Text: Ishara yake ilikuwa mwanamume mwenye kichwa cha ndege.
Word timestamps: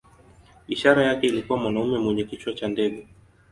Ishara 0.67 1.03
yake 1.03 1.27
ilikuwa 1.27 1.59
mwanamume 1.59 1.99
mwenye 1.99 2.23
kichwa 2.23 2.53
cha 2.53 2.67
ndege. 2.67 3.07